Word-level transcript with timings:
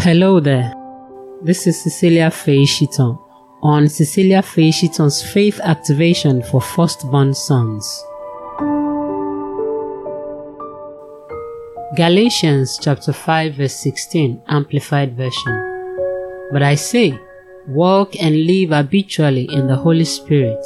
Hello 0.00 0.38
there. 0.38 0.72
This 1.42 1.66
is 1.66 1.82
Cecilia 1.82 2.30
Faye 2.30 2.64
Shiton 2.64 3.18
on 3.62 3.88
Cecilia 3.88 4.42
Faye 4.42 4.70
Shiton's 4.70 5.20
Faith 5.20 5.58
Activation 5.58 6.40
for 6.40 6.60
Firstborn 6.60 7.34
Sons. 7.34 7.84
Galatians 11.96 12.78
chapter 12.80 13.12
5 13.12 13.54
verse 13.54 13.74
16 13.74 14.40
Amplified 14.46 15.16
Version. 15.16 16.48
But 16.52 16.62
I 16.62 16.76
say, 16.76 17.18
walk 17.66 18.14
and 18.22 18.46
live 18.46 18.70
habitually 18.70 19.48
in 19.50 19.66
the 19.66 19.76
Holy 19.76 20.04
Spirit, 20.04 20.64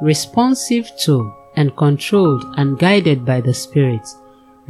responsive 0.00 0.90
to 1.04 1.30
and 1.54 1.76
controlled 1.76 2.44
and 2.56 2.78
guided 2.78 3.26
by 3.26 3.42
the 3.42 3.52
Spirit 3.52 4.08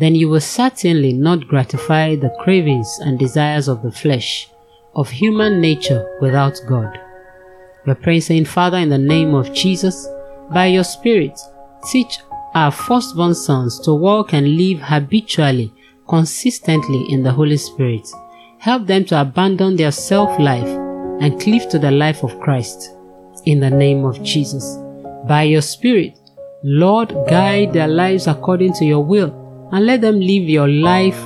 then 0.00 0.14
you 0.14 0.28
will 0.28 0.40
certainly 0.40 1.12
not 1.12 1.46
gratify 1.46 2.16
the 2.16 2.34
cravings 2.40 2.98
and 3.00 3.18
desires 3.18 3.68
of 3.68 3.82
the 3.82 3.92
flesh, 3.92 4.48
of 4.94 5.10
human 5.10 5.60
nature 5.60 6.18
without 6.20 6.58
God. 6.66 6.98
We're 7.86 7.94
praying, 7.94 8.22
saying, 8.22 8.44
Father, 8.46 8.78
in 8.78 8.88
the 8.88 8.98
name 8.98 9.34
of 9.34 9.52
Jesus, 9.52 10.08
by 10.50 10.66
your 10.66 10.84
Spirit, 10.84 11.38
teach 11.90 12.18
our 12.54 12.70
firstborn 12.70 13.34
sons 13.34 13.78
to 13.80 13.94
walk 13.94 14.32
and 14.32 14.56
live 14.56 14.80
habitually, 14.80 15.72
consistently 16.08 17.06
in 17.10 17.22
the 17.22 17.32
Holy 17.32 17.56
Spirit. 17.56 18.08
Help 18.58 18.86
them 18.86 19.04
to 19.06 19.20
abandon 19.20 19.76
their 19.76 19.92
self 19.92 20.38
life 20.38 20.68
and 21.20 21.40
cleave 21.40 21.68
to 21.70 21.78
the 21.78 21.90
life 21.90 22.22
of 22.22 22.38
Christ. 22.40 22.90
In 23.46 23.60
the 23.60 23.70
name 23.70 24.04
of 24.04 24.22
Jesus. 24.22 24.76
By 25.26 25.44
your 25.44 25.62
Spirit, 25.62 26.18
Lord, 26.62 27.14
guide 27.28 27.72
their 27.72 27.88
lives 27.88 28.26
according 28.26 28.74
to 28.74 28.84
your 28.84 29.04
will 29.04 29.39
and 29.72 29.86
let 29.86 30.00
them 30.00 30.20
live 30.20 30.48
your 30.48 30.68
life 30.68 31.20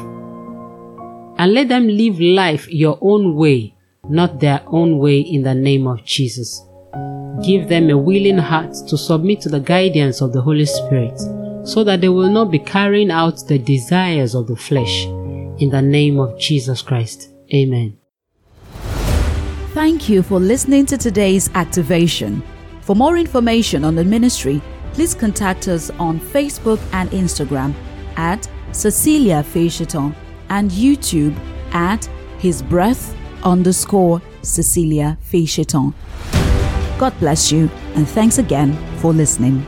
and 1.36 1.52
let 1.52 1.68
them 1.68 1.88
live 1.88 2.20
life 2.20 2.68
your 2.70 2.98
own 3.00 3.34
way, 3.34 3.74
not 4.08 4.38
their 4.40 4.62
own 4.66 4.98
way 4.98 5.18
in 5.18 5.42
the 5.42 5.54
name 5.54 5.86
of 5.86 6.04
Jesus. 6.04 6.62
Give 7.44 7.68
them 7.68 7.90
a 7.90 7.98
willing 7.98 8.38
heart 8.38 8.74
to 8.88 8.96
submit 8.96 9.40
to 9.42 9.48
the 9.48 9.60
guidance 9.60 10.20
of 10.20 10.32
the 10.32 10.40
Holy 10.40 10.66
Spirit 10.66 11.18
so 11.66 11.82
that 11.84 12.00
they 12.00 12.08
will 12.08 12.30
not 12.30 12.50
be 12.50 12.58
carrying 12.58 13.10
out 13.10 13.46
the 13.48 13.58
desires 13.58 14.34
of 14.34 14.46
the 14.46 14.56
flesh. 14.56 15.06
In 15.58 15.70
the 15.70 15.82
name 15.82 16.18
of 16.18 16.38
Jesus 16.38 16.82
Christ. 16.82 17.30
Amen. 17.52 17.96
Thank 19.72 20.08
you 20.08 20.22
for 20.22 20.38
listening 20.38 20.86
to 20.86 20.96
today's 20.96 21.50
activation. 21.54 22.42
For 22.82 22.94
more 22.94 23.16
information 23.16 23.84
on 23.84 23.96
the 23.96 24.04
ministry, 24.04 24.60
please 24.92 25.14
contact 25.14 25.66
us 25.66 25.90
on 25.90 26.20
Facebook 26.20 26.80
and 26.92 27.10
Instagram 27.10 27.74
at 28.16 28.48
Cecilia 28.72 29.42
Fayechiton 29.42 30.14
and 30.48 30.70
YouTube 30.70 31.36
at 31.72 32.04
His 32.38 32.62
Breath 32.62 33.16
underscore 33.42 34.20
Cecilia 34.42 35.18
Fayechiton. 35.30 35.94
God 36.98 37.18
bless 37.18 37.50
you 37.50 37.70
and 37.94 38.08
thanks 38.08 38.38
again 38.38 38.72
for 38.98 39.12
listening. 39.12 39.66